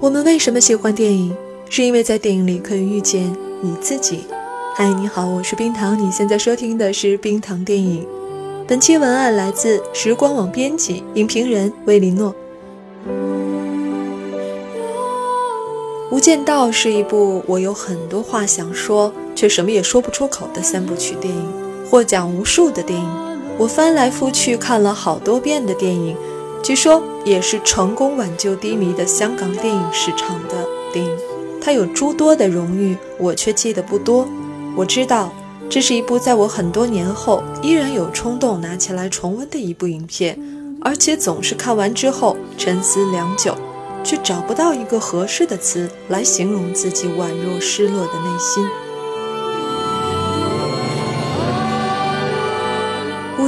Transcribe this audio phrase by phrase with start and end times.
[0.00, 1.32] 我们为什么喜欢电影？
[1.70, 4.24] 是因为在电影里可以遇见你自己。
[4.74, 8.06] 嗨，你好，我是冰糖，你现在收听的是冰糖电影。
[8.66, 12.34] 本期文案来自时光网编辑、影评人魏林诺。
[16.14, 21.52] 《无间道》是一部我有很多话想说，却什么也说不出口的三部曲电影，
[21.88, 23.31] 获奖无数的电影。
[23.58, 26.16] 我翻来覆去看了好多遍的电影，
[26.62, 31.16] 据说也是成功挽救低迷的香港电影市场的电影。
[31.60, 34.26] 它有诸多的荣誉，我却记得不多。
[34.76, 35.32] 我知道，
[35.70, 40.38] 这是一部在我很多年后依然有冲动拿起来重温的一部影片，
[40.80, 43.54] 而且总是看完之后沉思良久。
[44.04, 48.66] 却找不到一个合适的词来形容自己宛若失落的内心。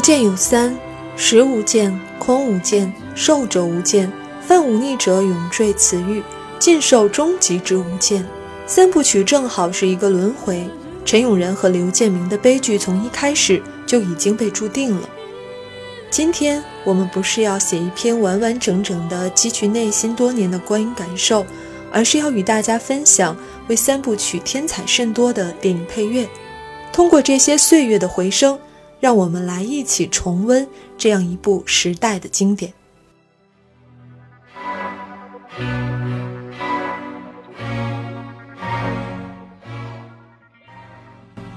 [0.05, 0.77] 无间有三：
[1.17, 4.13] 实无间、空无间、寿者无间。
[4.47, 6.23] 犯忤逆者永坠此狱，
[6.59, 8.23] 尽受终极之无间。
[8.67, 10.69] 三部曲正好是一个轮回。
[11.07, 15.09] 陈永仁和刘建明的悲剧从一开始就已经被注定了。
[16.11, 21.47] 今天我们不是要写一篇完完整整的汲取内心多年的观影感受，
[21.91, 23.35] 而是要与大家分享
[23.69, 26.29] 为三部曲添彩甚多的电影配乐。
[26.93, 28.59] 通过这些岁月的回声，
[29.05, 30.67] 让我们来一起重温
[30.97, 32.73] 这样一部时代的经典。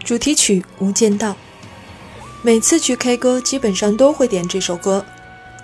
[0.03, 1.31] 主题曲《无间道》。
[2.41, 5.05] 每次去 K 歌，基本上都会点这首歌。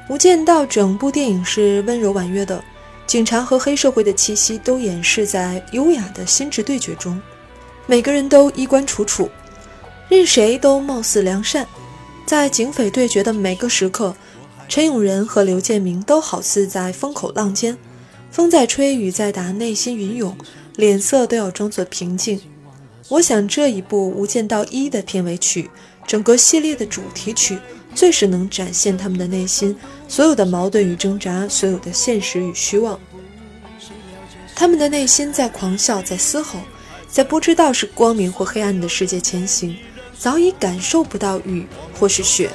[0.14, 2.64] 《无间道》整部电影是温柔婉约的，
[3.06, 7.22] 警察和黑社会的气息都掩饰在优雅的心智对决中。
[7.86, 9.30] 每个人都衣冠楚楚，
[10.14, 11.68] 任谁都貌似良善。
[12.24, 14.16] 在警匪对决的每个时刻，
[14.70, 17.76] 陈永仁和刘建明都好似在风口浪尖，
[18.30, 20.38] 风在吹，雨在打，内心云涌，
[20.76, 22.40] 脸色都要装作平静。
[23.10, 25.70] 我想这一部《无间道一》的片尾曲。
[26.06, 27.58] 整个系列的主题曲
[27.96, 29.74] 最是能展现他们的内心，
[30.08, 33.00] 所有的矛盾与挣扎，所有的现实与虚妄。
[34.54, 36.60] 他们的内心在狂笑，在嘶吼，
[37.10, 39.78] 在不知道是光明或黑暗的世界前行，
[40.24, 41.68] 早已感受不到雨
[42.00, 42.50] 或是雪。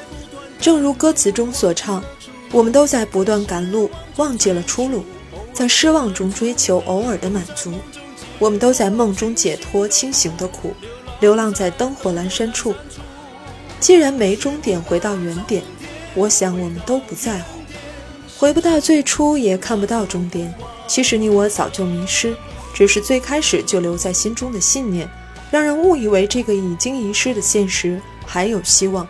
[0.59, 2.03] 正如歌词中所唱
[2.51, 5.05] ：“我们都在不断赶路，忘记了出路，
[5.53, 7.75] 在失望中追求偶尔的满足。
[8.39, 10.73] 我们都在梦中解脱清醒的苦，
[11.21, 12.75] 流浪在灯火阑珊处。”
[13.79, 15.63] 既然没终点，回到原点，
[16.15, 17.59] 我想我们都不在乎。
[18.39, 20.55] 回不到最初，也看不到终点。
[20.87, 22.35] 其实你我早就迷失，
[22.73, 25.07] 只是最开始就留在心中的信念，
[25.51, 29.07] 让人误以为这个已经遗失的现实还有希望。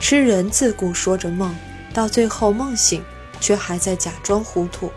[0.00, 1.54] 痴人自古说着梦，
[1.92, 3.02] 到最后梦醒，
[3.40, 4.90] 却还在假装糊涂。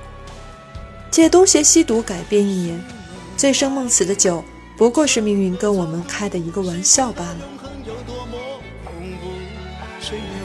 [1.09, 2.83] 借东邪西毒改变一言，
[3.35, 4.43] 醉生梦死的酒，
[4.75, 7.37] 不过是命运跟我们开的一个玩笑罢了。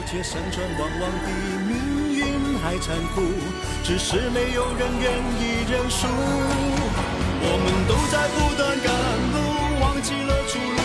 [0.04, 1.30] 却山川往往比
[1.72, 1.72] 命
[2.12, 3.22] 运还残酷，
[3.82, 5.10] 只是没有人愿
[5.40, 6.06] 意认输。
[7.44, 8.92] 我们都在不断赶
[9.32, 9.36] 路，
[9.92, 10.80] 忘记了出路，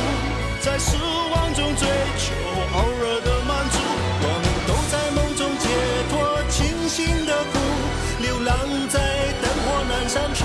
[0.59, 1.87] 在失望中追
[2.17, 2.35] 求
[2.73, 3.79] 偶尔的满足。
[4.19, 5.65] 我们都在梦中解
[6.09, 6.11] 脱
[6.49, 6.59] 清
[6.89, 7.55] 醒的苦，
[8.19, 8.51] 流浪
[8.89, 8.99] 在
[9.41, 10.43] 灯火阑珊处，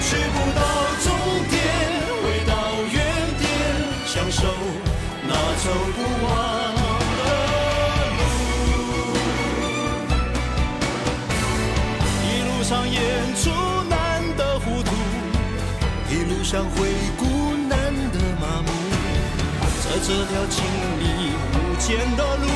[0.00, 0.62] 去不到
[1.02, 1.10] 终
[1.50, 1.58] 点，
[2.22, 2.54] 回到
[2.92, 3.02] 原
[3.40, 3.50] 点，
[4.06, 4.46] 享受
[5.26, 5.66] 那走
[5.96, 6.30] 不完
[7.18, 7.22] 的
[8.14, 8.22] 路。
[12.22, 12.62] 一路。
[12.64, 12.96] 上演
[13.36, 13.50] 出
[13.90, 14.90] 难得糊涂，
[16.08, 16.93] 一路上会
[20.06, 20.62] 这条情
[21.00, 22.46] 里无间的路，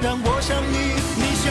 [0.00, 1.50] 让我想你，你想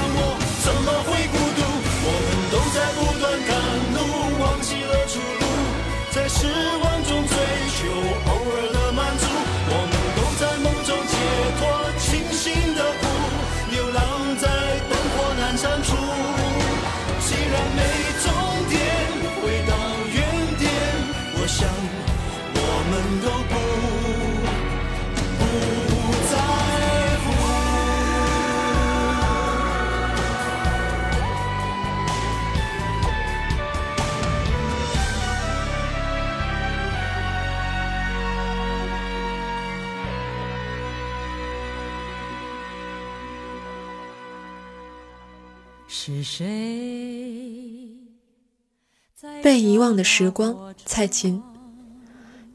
[49.46, 51.40] 被遗忘的时光，蔡琴。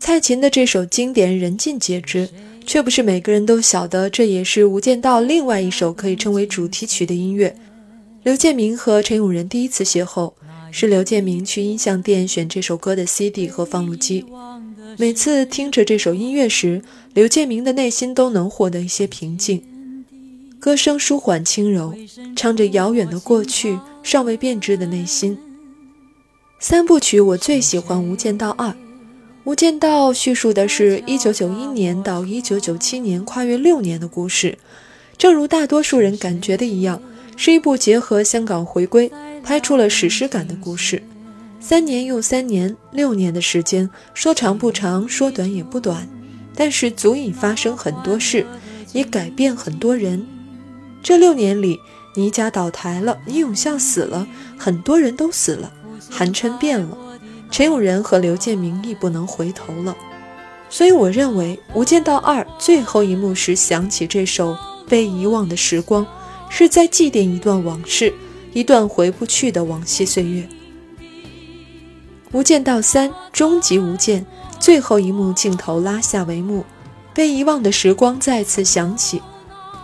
[0.01, 2.29] 蔡琴的这首经典人尽皆知，
[2.67, 7.55] 却不是每个人都晓得，这也是《无间道》另外一首可以称为主题曲的音乐。
[8.25, 10.33] 刘建明和陈永仁第一次邂逅，
[10.73, 14.27] 是刘建明去音像店选这首歌的 CD 和放录机。
[14.99, 16.83] 每次听着这首音乐时，
[17.15, 19.63] 刘建明的内心都能获得一些平静。
[20.59, 21.95] 歌声舒缓轻柔，
[22.35, 25.39] 唱着遥远的过去，尚未变质的内心。
[26.63, 28.69] 三部曲我最喜欢《无间道二》。
[29.45, 34.59] 《无间道》叙述的是一九九一年到一九九七年跨越六年的故事，
[35.17, 37.01] 正如大多数人感觉的一样，
[37.35, 39.11] 是一部结合香港回归、
[39.43, 41.03] 拍出了史诗感的故事。
[41.61, 46.07] 三年又三年，六年的时间，说长不长，说短也不短，
[46.55, 48.45] 但是足以发生很多事，
[48.93, 50.27] 也改变很多人。
[51.03, 51.81] 这六年里，
[52.17, 54.29] 倪家倒台了，倪永孝死了，
[54.59, 55.73] 很多人都死了。
[56.09, 56.97] 韩琛变了，
[57.51, 59.97] 陈永仁和刘建明亦不能回头了，
[60.69, 64.57] 所以我认为《无间道二》最后一幕时响起这首
[64.89, 66.07] 被遗忘的时光，
[66.49, 68.15] 是在祭奠一段往事，
[68.53, 70.43] 一段回不去的往昔岁月。
[72.33, 74.25] 《无间道三》终极无间，
[74.61, 76.65] 最后一幕镜头拉下帷幕，
[77.13, 79.21] 被遗忘的时光再次响起，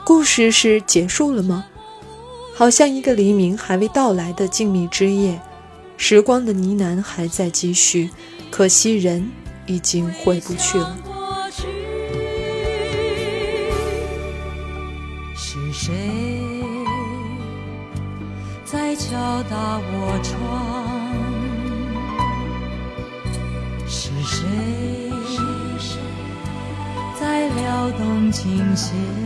[0.04, 1.66] 故事是结束了吗？
[2.54, 5.40] 好像一个黎明还未到来的静谧之夜。
[5.96, 8.10] 时光的呢喃还在继续，
[8.50, 9.30] 可惜人
[9.66, 10.96] 已经回不去了。
[15.34, 15.92] 是谁
[18.64, 20.86] 在敲打我窗？
[23.88, 24.46] 是谁
[27.18, 29.25] 在撩动琴弦？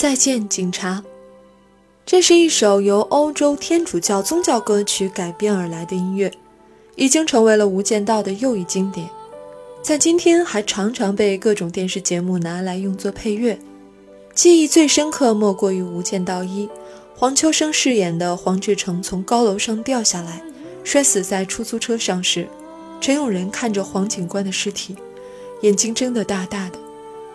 [0.00, 1.04] 再见，警察。
[2.06, 6.32] 这是一首由欧洲天主教宗教歌曲改编而来的音乐，
[6.96, 9.06] 已经成为了《无间道》的又一经典，
[9.82, 13.58] 在今天还常常被各种电视节目拿来用作配乐。
[14.34, 16.66] 记忆最深刻莫过于《无间道一》，
[17.14, 20.42] 黄秋生饰演的黄志成从高楼上掉下来，
[20.82, 22.48] 摔死在出租车上时，
[23.02, 24.96] 陈永仁看着黄警官的尸体，
[25.60, 26.78] 眼睛睁得大大的，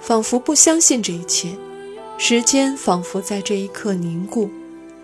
[0.02, 1.50] 仿佛不相信这一切。
[2.18, 4.50] 时间仿佛在这一刻凝固，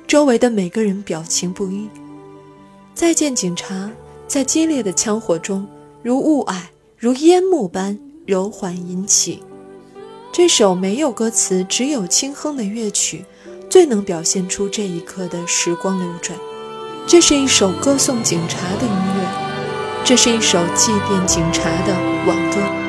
[0.08, 1.90] 周围的每个人表情不一。
[2.94, 3.92] 再见，警察，
[4.28, 5.68] 在激烈的枪火中，
[6.02, 6.62] 如雾霭，
[6.98, 9.44] 如烟幕般柔缓引起。
[10.32, 13.26] 这首没有歌词，只有轻哼的乐曲，
[13.70, 16.40] 最能表现出这一刻的时光流转。
[17.06, 21.94] 这是一首歌颂警察的音乐，这是一首祭奠警察的
[22.26, 22.81] 挽歌。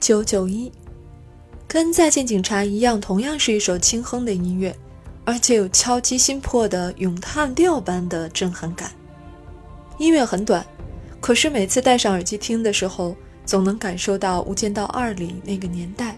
[0.00, 0.72] 九九一，
[1.68, 4.74] 跟《再见警察》一样，同样是一首轻哼的音乐，
[5.26, 8.90] 而且有敲击心魄的咏叹调般的震撼感。
[9.98, 10.66] 音乐很短，
[11.20, 13.14] 可是每次戴上耳机听的时候，
[13.44, 16.16] 总能感受到《无间道二》里那个年代。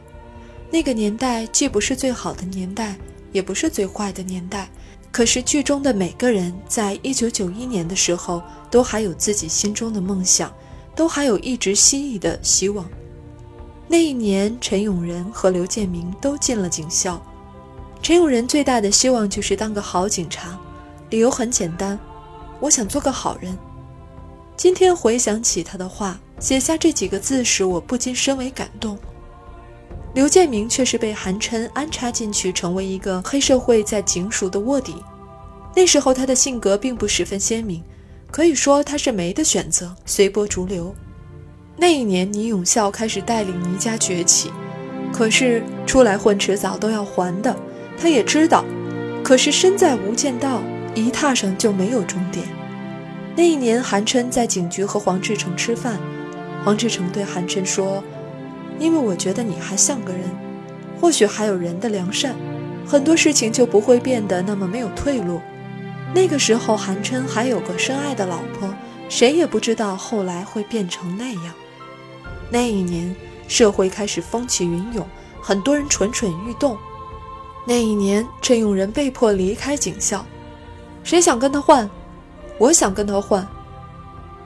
[0.70, 2.96] 那个年代既不是最好的年代，
[3.32, 4.70] 也不是最坏的年代，
[5.10, 10.54] 可是剧中的每个人，在一九九一年的时候，都还有自己心中的梦想，
[10.94, 12.88] 都还有一直希冀的希望。
[13.88, 17.20] 那一年，陈永仁和刘建明都进了警校。
[18.00, 20.58] 陈永仁最大的希望就是当个好警察，
[21.10, 21.98] 理由很简单，
[22.58, 23.56] 我想做个好人。
[24.56, 28.98] 今天回想起他的话，写下这几个字时，我不禁深为感动。
[30.14, 34.96] 刘建明却是被韩琛安插进去，成为一个黑社会在警署的卧底。
[35.74, 37.82] 那时候他的性格并不十分鲜明，
[38.30, 40.94] 可以说他是没得选择，随波逐流。
[41.82, 44.52] 那一年，倪永孝开始带领倪家崛起，
[45.12, 47.56] 可是出来混迟早都要还的，
[47.98, 48.64] 他也知道。
[49.24, 50.62] 可是身在无间道，
[50.94, 52.46] 一踏上就没有终点。
[53.34, 55.98] 那一年，韩琛在警局和黄志成吃饭，
[56.64, 58.00] 黄志成对韩琛说
[58.78, 60.22] ：“因为我觉得你还像个人，
[61.00, 62.36] 或许还有人的良善，
[62.86, 65.40] 很多事情就不会变得那么没有退路。”
[66.14, 68.72] 那个时候，韩琛还有个深爱的老婆，
[69.08, 71.52] 谁也不知道后来会变成那样。
[72.52, 73.16] 那一年，
[73.48, 75.08] 社会开始风起云涌，
[75.40, 76.76] 很多人蠢蠢欲动。
[77.66, 80.22] 那一年，陈永仁被迫离开警校，
[81.02, 81.88] 谁想跟他换？
[82.58, 83.48] 我想跟他换。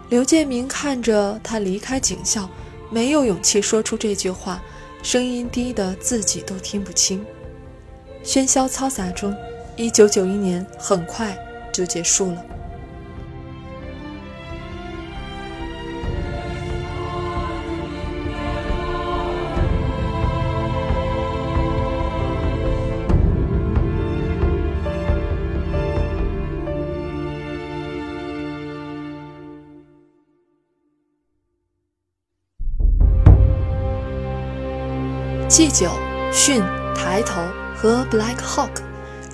[0.08, 2.48] 刘建明看着他离开警校，
[2.90, 4.62] 没有勇气说出这句话，
[5.02, 7.26] 声音低得自己都听不清。
[8.22, 9.34] 喧嚣嘈杂中，
[9.74, 11.36] 一九九一年很快
[11.72, 12.44] 就结束了。
[35.68, 35.90] 祭酒、
[36.32, 36.60] 训、
[36.94, 37.42] 抬头
[37.76, 38.70] 和 Black Hawk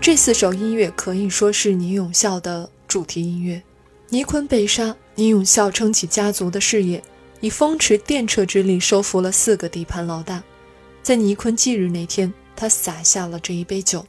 [0.00, 3.62] 这四首音乐可以说是倪永孝的主题音乐。
[4.08, 7.04] 倪坤被杀，倪永孝撑起家族的事业，
[7.40, 10.42] 以风驰电掣之力收服了四个地盘老大。
[11.02, 14.06] 在倪坤忌日那天，他洒下了这一杯酒。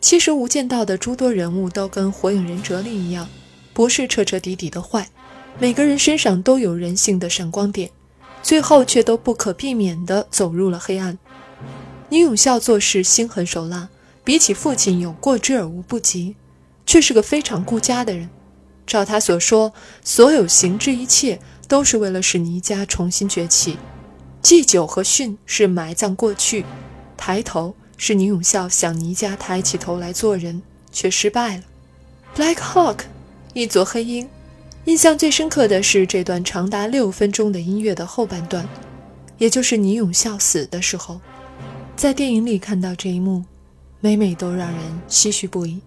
[0.00, 3.28] 其实《无间道》的诸多人物都跟《火影忍者》里一样，
[3.72, 5.08] 不是彻彻底底的坏，
[5.60, 7.88] 每个人身上都有人性的闪光点。
[8.42, 11.16] 最后却都不可避免地走入了黑暗。
[12.08, 13.88] 倪永孝做事心狠手辣，
[14.22, 16.36] 比起父亲有过之而无不及，
[16.86, 18.30] 却是个非常顾家的人。
[18.86, 19.72] 照他所说，
[20.04, 23.76] 所有行之一切都是为了使倪家重新崛起。
[24.40, 26.64] 祭酒和训是埋葬过去，
[27.16, 31.64] 抬头是倪永孝想倪家抬起头来做人，却失败了。
[32.36, 32.98] Black Hawk，
[33.54, 34.28] 一座黑鹰。
[34.84, 38.68] 印象最深刻的是这段长达六分钟的音乐的后半段，
[39.38, 41.20] 也就是倪永孝死的时候，
[41.96, 43.42] 在电影里看到这一幕，
[44.00, 45.80] 每每都让人唏嘘不已。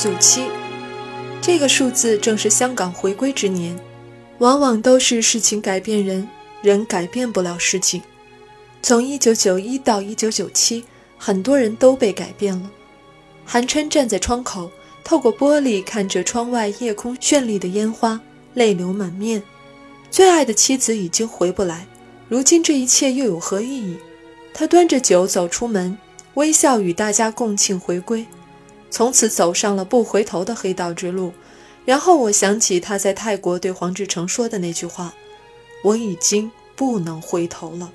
[0.00, 0.46] 九七，
[1.42, 3.76] 这个数字正是香港回归之年。
[4.38, 6.28] 往往都是事情改变人，
[6.62, 8.00] 人改变不了事情。
[8.80, 10.84] 从一九九一到一九九七，
[11.16, 12.70] 很多人都被改变了。
[13.44, 14.70] 韩琛站在窗口，
[15.02, 18.20] 透过玻璃看着窗外夜空绚丽的烟花，
[18.54, 19.42] 泪流满面。
[20.12, 21.88] 最爱的妻子已经回不来，
[22.28, 23.96] 如今这一切又有何意义？
[24.54, 25.98] 他端着酒走出门，
[26.34, 28.24] 微笑与大家共庆回归，
[28.90, 31.32] 从此走上了不回头的黑道之路。
[31.84, 35.14] 然后我想起他在泰国对黄志成说的那句话
[35.82, 37.90] ：“我已经不能回头了。”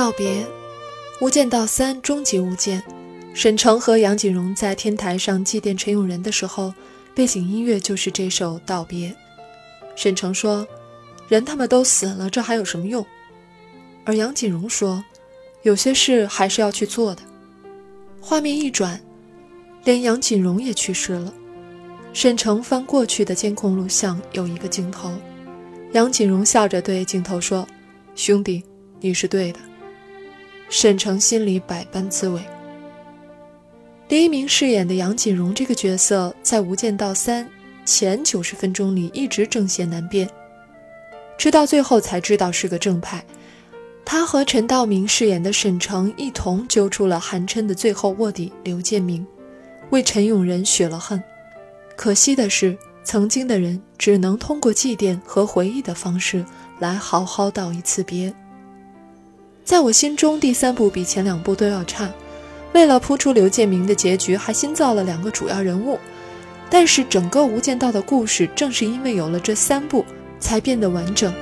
[0.00, 0.44] 道别，
[1.20, 2.82] 《无间道三》终极无间。
[3.34, 6.72] 沈城和杨锦荣在天台上祭奠陈永仁的时候，
[7.14, 9.10] 背景音乐就是这首《道别》。
[9.94, 10.66] 沈城说
[11.28, 13.04] ：“人他们都死了，这还有什么用？”
[14.06, 15.04] 而杨锦荣说
[15.64, 17.20] ：“有些事还是要去做的。”
[18.22, 18.98] 画面一转，
[19.84, 21.30] 连杨锦荣也去世了。
[22.14, 25.12] 沈城翻过去的监控录像，有一个镜头，
[25.92, 27.68] 杨锦荣笑着对镜头说
[28.16, 28.64] ：“兄弟，
[28.98, 29.60] 你是对的。”
[30.70, 32.40] 沈城心里百般滋味。
[34.08, 37.44] 黎明饰演的杨锦荣这个角色，在《无间道三》
[37.84, 40.30] 前九十分钟里一直正邪难辨，
[41.36, 43.24] 直到最后才知道是个正派。
[44.04, 49.26] 他和陈道明饰演的沈城一同揪出了韩琛的最后卧底刘建明，
[49.90, 51.20] 为陈永仁雪了恨。
[51.96, 56.44] 可惜的是，曾经的人只能通过祭奠和回忆的方式
[56.78, 58.32] 来好好道一次别。
[59.70, 62.10] 在我心中，第三部比前两部都要差。
[62.72, 65.96] 为了铺出刘建明的结局，还新造了两个主要人物。
[66.68, 70.04] 但是整个《无间道》的故事，正是因为有了这三部，
[70.40, 71.32] 才变得完整。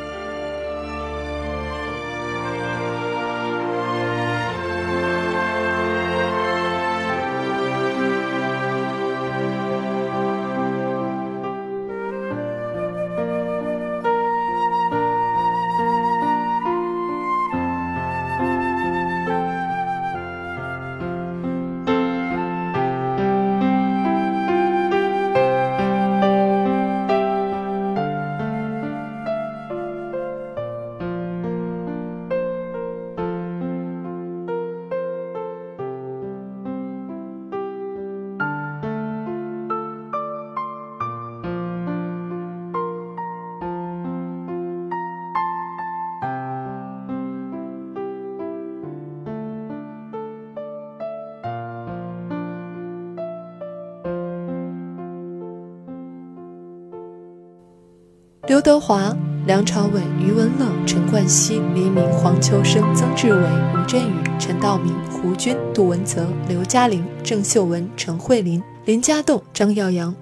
[58.49, 59.15] 刘德华、
[59.47, 63.43] 梁朝伟、余文乐、陈冠希、黎明、黄秋生、曾志伟、
[63.75, 70.17] 吴镇宇、陈道明、胡军、杜文泽、刘嘉玲、郑秀文、陈慧琳、林家栋、张耀扬，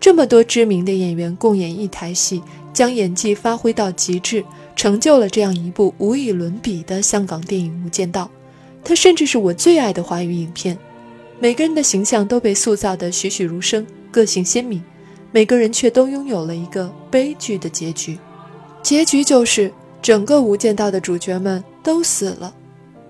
[0.00, 8.24] 这么多知名的演员共演一台戏，将演技发挥到极致，成就了这样一部无与伦比的香港电影《无间道》。
[8.82, 10.76] 它甚至是我最爱的华语影片。
[11.38, 14.82] 每个人的形象都被塑造得栩栩如生，个性鲜明。
[15.32, 18.18] 每个人却都拥有了一个悲剧的结局，
[18.82, 22.52] 结局就是整个《无间道》的主角们都死了，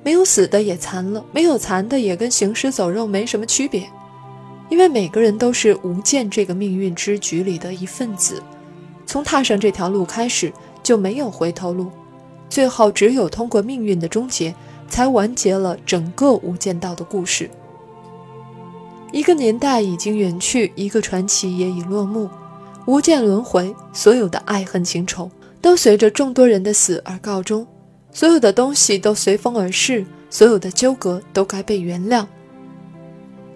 [0.03, 3.89] 没有死的也残了，没有残的也跟行尸走肉没什么区别，
[4.69, 8.43] 因为每个人都是无间这个命运之局里的一份子，
[9.07, 10.53] 从踏上这条路开始
[10.83, 11.91] 就没有回头路，
[12.51, 14.55] 最后只有通过命运的终结，
[14.91, 17.49] 才完结了整个《无间道》的故事。
[19.13, 22.31] 一个年代已经远去，一个传奇也已落幕，
[22.87, 27.67] 无间轮回，所有的爱恨情仇都随着众多人的死而告终，
[28.13, 32.27] 所有的东西都随风而逝，所有的纠葛都该被原谅。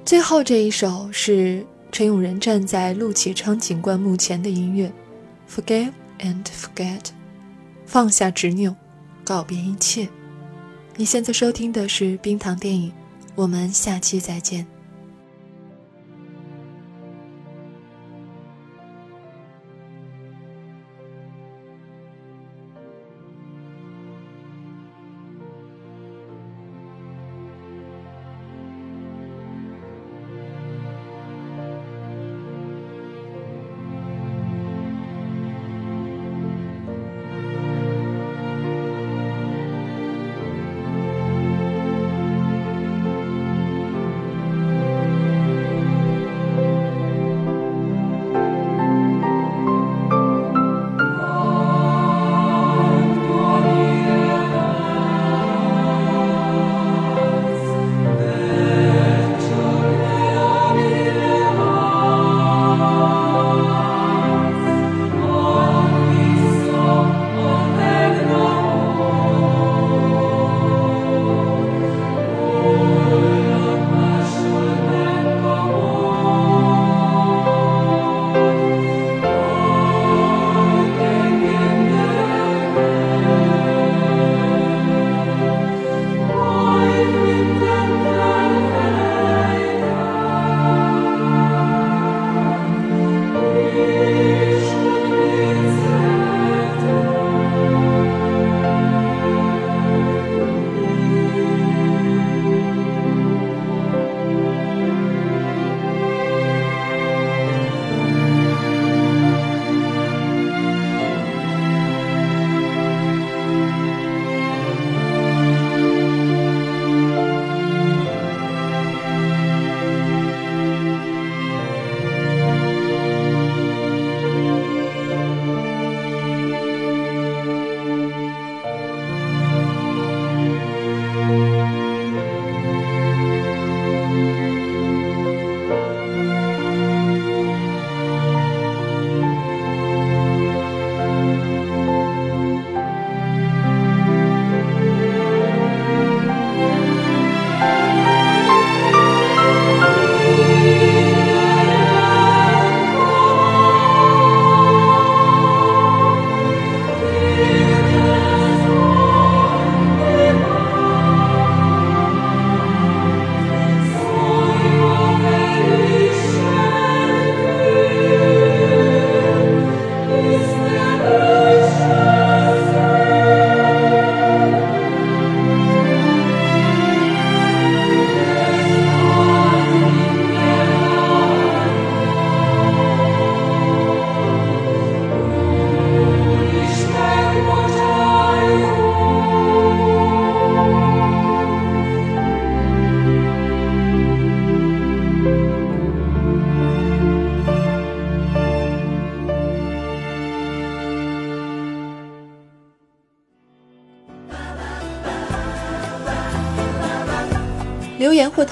[0.05, 4.93] 最后这一首是陈永仁站在陆启昌警官墓前的音乐
[5.49, 7.07] ，Forgive and forget，
[7.87, 8.75] 放下执拗，
[9.23, 10.09] 告别一切。
[10.97, 12.93] 你现在收听的是冰糖电影，
[13.35, 14.74] 我们下期再见。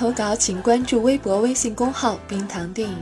[0.02, 2.96] 投稿，请关注微博、微信公号“冰糖电影”。